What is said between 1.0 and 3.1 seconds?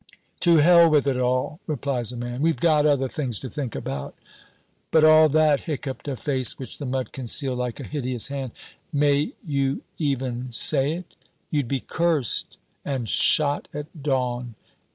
it all," replies a man, "we've got other